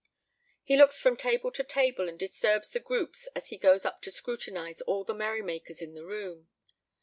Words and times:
He 0.63 0.77
looks 0.77 0.99
from 0.99 1.15
table 1.15 1.51
to 1.51 1.63
table, 1.63 2.09
and 2.09 2.17
disturbs 2.17 2.71
the 2.71 2.79
groups 2.79 3.27
as 3.35 3.49
he 3.49 3.57
goes 3.59 3.85
up 3.85 4.01
to 4.01 4.11
scrutinize 4.11 4.81
all 4.81 5.03
the 5.03 5.13
merrymakers 5.13 5.79
in 5.79 5.93
the 5.93 6.03
room. 6.07 6.49